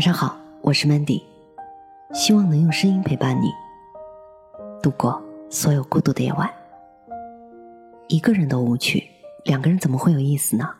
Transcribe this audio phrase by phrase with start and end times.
[0.00, 1.22] 晚上好，我是 Mandy，
[2.14, 3.52] 希望能用声音陪伴你
[4.82, 6.50] 度过所有孤独的夜晚。
[8.08, 9.04] 一个人都无趣，
[9.44, 10.70] 两个人怎么会有意思呢？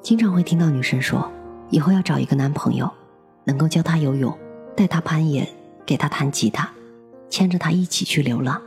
[0.00, 1.28] 经常会听到女生说，
[1.70, 2.88] 以后要找一个男朋友，
[3.42, 4.32] 能够教她游泳，
[4.76, 5.44] 带她攀岩，
[5.84, 6.70] 给她弹吉他，
[7.28, 8.62] 牵着她一起去流浪。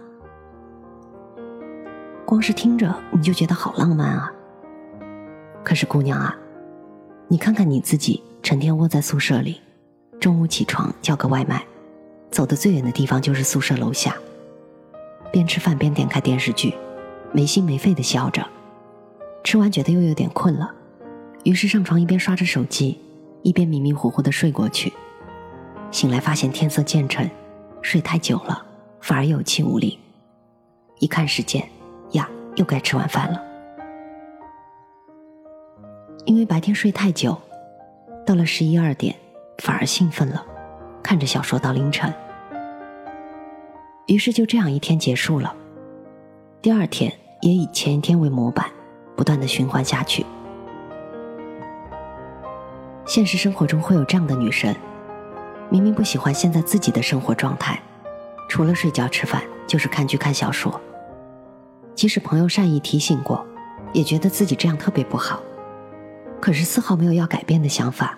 [2.25, 4.29] 光是听着你就觉得好浪漫啊！
[5.63, 6.37] 可是姑娘啊。
[7.29, 9.59] 你看看你自己，成天窝在宿舍里，
[10.17, 11.61] 中午起床叫个外卖，
[12.31, 14.15] 走的最远的地方就是宿舍楼下。
[15.29, 16.73] 边吃饭边点开电视剧，
[17.33, 18.47] 没心没肺的笑着。
[19.43, 20.73] 吃完觉得又有点困了，
[21.43, 22.97] 于是上床一边刷着手机，
[23.43, 24.93] 一边迷迷糊糊的睡过去。
[25.91, 27.29] 醒来发现天色渐沉，
[27.81, 28.65] 睡太久了，
[29.01, 29.99] 反而有气无力。
[30.99, 31.67] 一看时间，
[32.11, 33.43] 呀，又该吃晚饭了。
[36.27, 37.35] 因为白天睡太久，
[38.25, 39.15] 到了十一二点，
[39.59, 40.45] 反而兴奋了，
[41.01, 42.13] 看着小说到凌晨。
[44.07, 45.55] 于是就这样一天结束了，
[46.61, 48.65] 第二天也以前一天为模板，
[49.15, 50.25] 不断的循环下去。
[53.05, 54.75] 现实生活中会有这样的女生，
[55.69, 57.81] 明明不喜欢现在自己的生活状态，
[58.49, 60.77] 除了睡觉吃饭就是看剧看小说，
[61.95, 63.47] 即使朋友善意提醒过，
[63.93, 65.39] 也觉得自己这样特别不好。
[66.47, 68.17] 可是丝毫没有要改变的想法，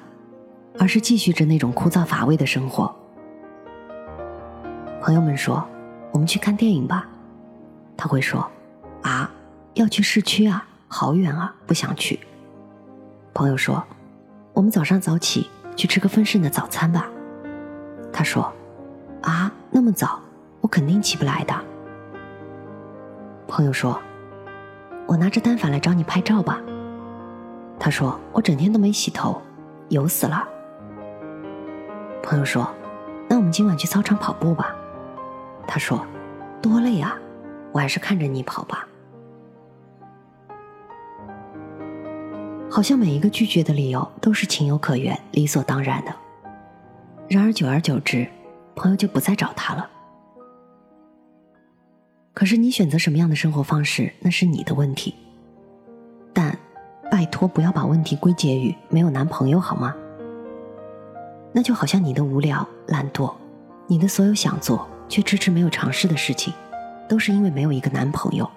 [0.78, 2.94] 而是继续着那种枯燥乏味的生活。
[5.02, 5.68] 朋友们说
[6.14, 7.10] ：“我们去看电影吧。”
[7.98, 8.48] 他会说
[9.02, 9.32] ：“啊，
[9.74, 12.20] 要去市区啊，好远啊，不想去。”
[13.34, 13.84] 朋友说
[14.54, 17.10] ：“我们早上早起去吃个丰盛的早餐吧。”
[18.14, 18.54] 他说
[19.26, 20.20] ：“啊，那么早，
[20.62, 21.56] 我肯定起不来的。”
[23.50, 24.00] 朋友说
[25.10, 26.62] ：“我拿着单反来找你拍照吧。”
[27.80, 29.42] 他说：“我整天都没洗头，
[29.88, 30.48] 油死了。”
[32.22, 32.70] 朋友说
[33.30, 34.76] ：“那我们今晚去操场跑步吧。”
[35.66, 36.06] 他说
[36.62, 37.18] ：“多累啊，
[37.72, 38.86] 我还是看着你跑吧。”
[42.70, 46.14] 好像每一个拒绝的理由都是情有可原、理所当然的。
[47.28, 48.28] 然而久而久之，
[48.76, 49.90] 朋友就不再找他了。
[52.34, 55.16] 可是你选择什么样的生活方式，那是你的问题。
[57.30, 59.96] 托，不要把问题归结于没有男朋友好吗？
[61.52, 63.34] 那就好像你的无聊、懒惰，
[63.88, 66.54] 你的所有想做却迟迟没有尝试的事情，
[67.08, 68.48] 都是因为没有一个男朋友。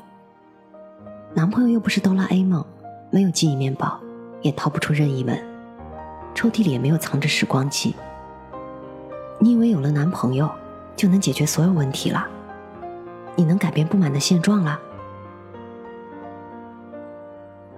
[1.33, 2.63] 男朋友又不是哆啦 A 梦，
[3.11, 3.99] 没有记忆面包，
[4.43, 5.43] 也逃不出任意门，
[6.35, 7.95] 抽屉里也没有藏着时光机。
[9.39, 10.51] 你以为有了男朋友
[10.95, 12.27] 就能解决所有问题了？
[13.35, 14.79] 你能改变不满的现状了？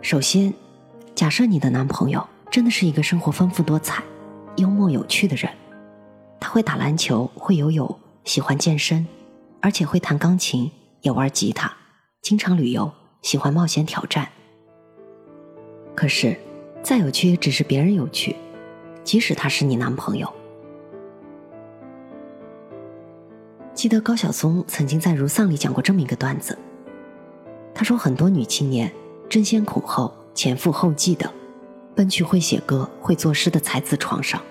[0.03, 0.53] 首先。
[1.15, 4.03] 假设你的男朋友真的是一个生活丰富多彩、
[4.57, 5.49] 幽默有趣的人，
[6.41, 9.07] 他会打篮球、会游泳、喜欢健身，
[9.61, 10.69] 而且会弹钢琴、
[11.03, 11.73] 也玩吉他，
[12.21, 12.91] 经常旅游，
[13.23, 14.29] 喜欢冒险挑战。
[15.95, 16.37] 可是，
[16.83, 18.35] 再有趣也只是别人有趣，
[19.05, 20.29] 即使他是你男朋友。
[23.73, 26.59] 记得高晓松曾经在《如丧》里讲过这么一个段子，
[27.73, 28.93] 他说很多女青年
[29.29, 30.13] 争先恐后。
[30.35, 31.33] 前赴后继的
[31.95, 34.43] 奔去会写歌、会作诗的才子床上，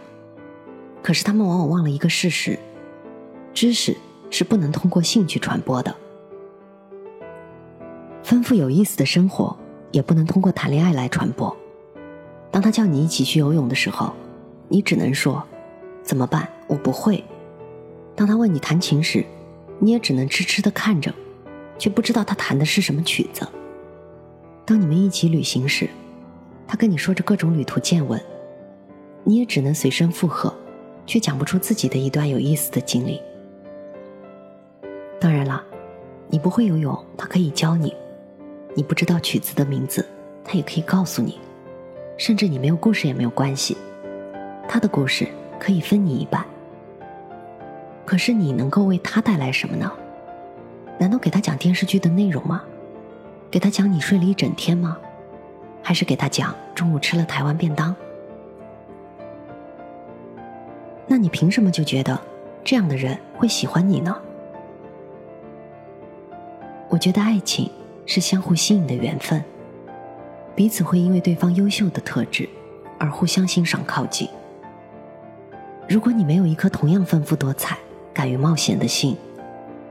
[1.01, 2.57] 可是他们往往忘了一个事实：
[3.53, 3.95] 知识
[4.29, 5.93] 是不能通过兴趣传播的，
[8.23, 9.55] 丰富有意思的生活
[9.91, 11.55] 也不能通过谈恋爱来传播。
[12.49, 14.13] 当他叫你一起去游泳的时候，
[14.69, 15.43] 你只能说
[16.01, 16.47] ：“怎么办？
[16.67, 17.23] 我不会。”
[18.15, 19.25] 当他问你弹琴时，
[19.79, 21.13] 你也只能痴痴的看着，
[21.77, 23.45] 却不知道他弹的是什么曲子。
[24.65, 25.89] 当你们一起旅行时，
[26.65, 28.19] 他跟你说着各种旅途见闻，
[29.25, 30.53] 你也只能随声附和，
[31.05, 33.21] 却讲不出自己的一段有意思的经历。
[35.19, 35.61] 当然了，
[36.29, 37.89] 你不会游泳，他可以教你；
[38.73, 40.05] 你不知道曲子的名字，
[40.45, 41.33] 他也可以告诉你；
[42.17, 43.75] 甚至你没有故事也没有关系，
[44.67, 45.27] 他的故事
[45.59, 46.45] 可以分你一半。
[48.05, 49.91] 可是你能够为他带来什么呢？
[50.97, 52.63] 难道给他讲电视剧的内容吗？
[53.53, 54.97] 给他讲你睡了一整天吗？
[55.83, 57.95] 还是给他讲中午吃了台湾便当？
[61.05, 62.19] 那你凭什么就觉得
[62.63, 64.17] 这样的人会喜欢你呢？
[66.89, 67.69] 我觉得爱情
[68.07, 69.45] 是相互吸引的缘分，
[70.55, 72.49] 彼此会因为对方优秀的特质
[72.97, 74.27] 而互相欣赏靠近。
[75.87, 77.77] 如果你没有一颗同样丰富多彩、
[78.15, 79.15] 敢于冒险的心，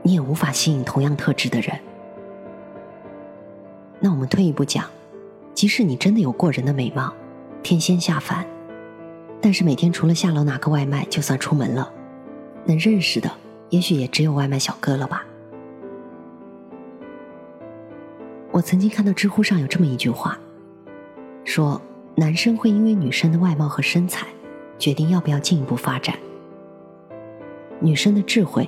[0.01, 1.79] 你也无法吸引同样特质的人。
[4.05, 4.83] 那我们退一步讲，
[5.53, 7.13] 即使你真的有过人的美貌，
[7.63, 8.45] 天仙下凡，
[9.39, 11.89] 但是每天除了下楼拿个外卖，就算出门了，
[12.65, 13.31] 能认识的
[13.69, 15.25] 也许也只有外卖小哥了吧。
[18.51, 20.37] 我曾经看到知乎上有这么一句话，
[21.45, 21.81] 说
[22.15, 24.27] 男生会因为女生的外貌和身材，
[24.77, 26.13] 决定要不要进一步发展；
[27.79, 28.67] 女生的智慧，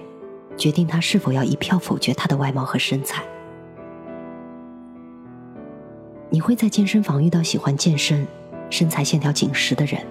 [0.55, 3.21] 决定她是否要一票否决她的外貌和身材。
[6.35, 8.27] 你会在健身房遇到喜欢健身、
[8.69, 10.05] 身材线条紧实的人，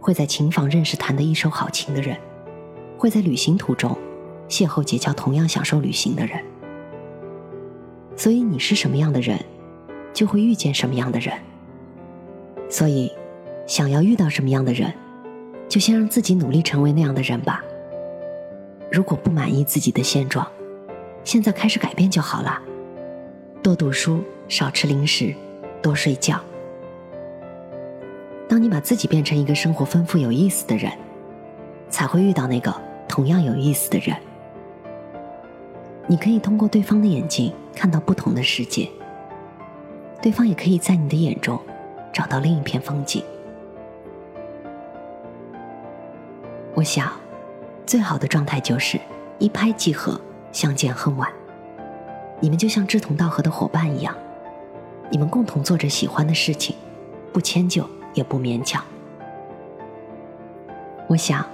[0.00, 2.16] 会在琴房认识弹得一手好琴的人，
[2.98, 3.96] 会在旅行途中
[4.48, 6.42] 邂逅结交同样享受旅行的人。
[8.16, 9.38] 所以你是什么样的人，
[10.12, 11.32] 就会遇见什么样的人。
[12.68, 13.12] 所以，
[13.64, 14.92] 想要遇到什么样的人，
[15.68, 17.62] 就先让自己努力成为那样的人吧。
[18.90, 20.44] 如果不满意自己的现状，
[21.22, 22.60] 现在开始改变就好了。
[23.62, 25.32] 多读书，少吃零食，
[25.84, 26.40] 多睡觉。
[28.48, 30.90] 当你把自己变成一个生活丰富有意思的人，
[31.90, 32.74] 才会遇到那个
[33.06, 34.16] 同样有意思的人。
[36.06, 38.88] 你可以通过对方的眼睛看到不同的世界，
[40.22, 41.60] 对方也可以在你的眼中
[42.12, 43.22] 找到另一片风景。
[46.74, 47.12] 我想，
[47.84, 48.98] 最好的状态就是
[49.38, 50.18] 一拍即合，
[50.50, 51.30] 相见恨晚。
[52.40, 54.14] 你们就像志同道合的伙伴一样，
[55.10, 56.74] 你们共同做着喜欢的事情，
[57.32, 58.84] 不迁就也不勉强。
[61.08, 61.46] 我想，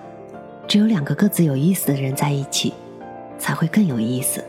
[0.68, 2.72] 只有两个各自有意思的人在一起。
[3.40, 4.44] 才会更有意思。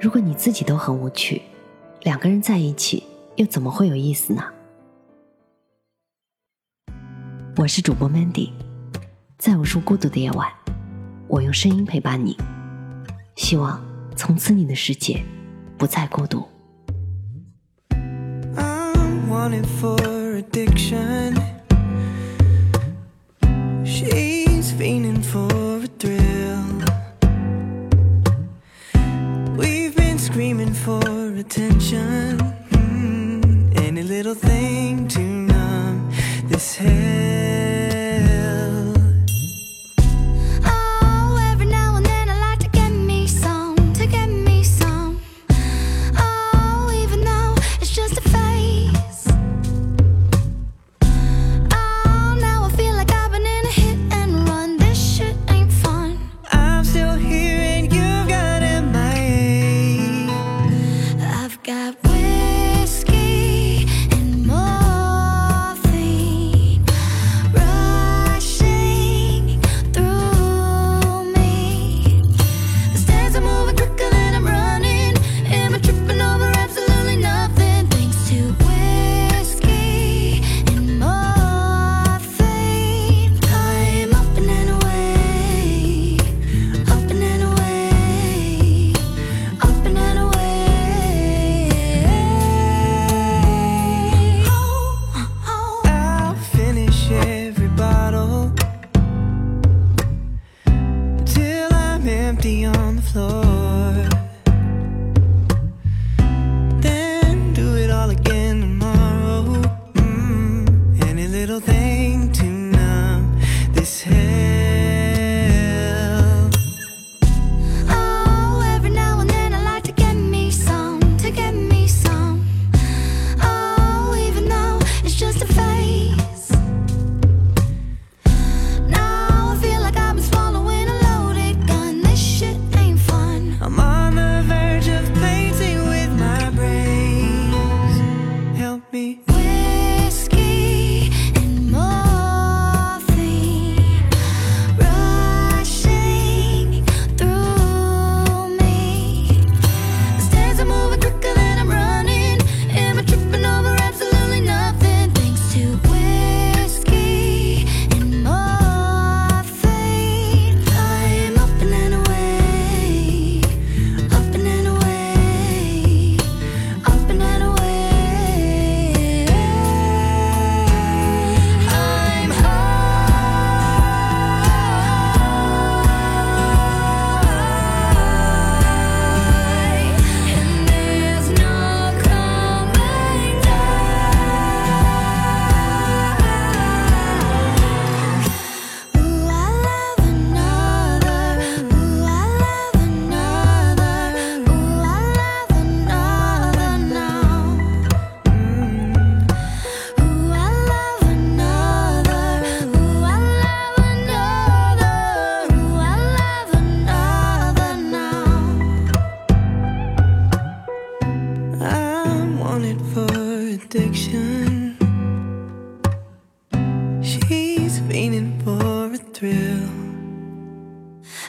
[0.00, 1.40] 如果你自己都很无趣，
[2.02, 3.04] 两个人在一起
[3.36, 4.42] 又怎么会有意思呢？
[7.56, 8.50] 我是主播 Mandy，
[9.38, 10.52] 在无数孤独的夜晚，
[11.28, 12.36] 我用声音陪伴你，
[13.36, 13.80] 希望
[14.16, 15.24] 从此你的世界
[15.78, 16.44] 不再孤独。
[19.46, 21.55] accounted for addiction.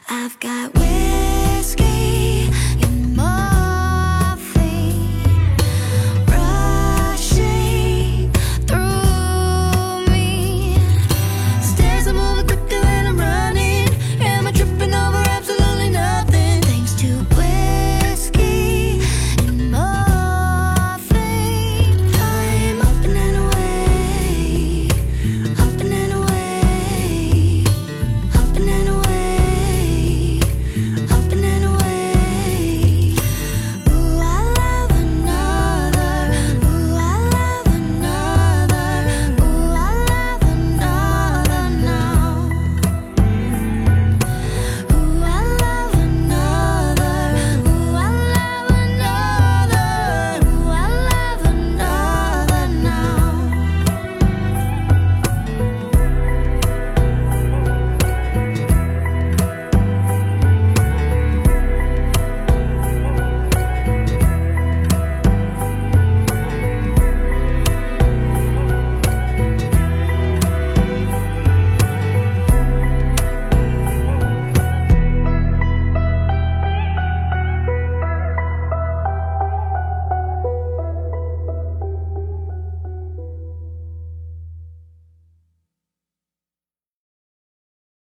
[0.10, 2.47] I've got whiskey.